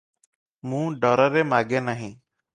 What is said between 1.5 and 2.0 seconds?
ମାଗେ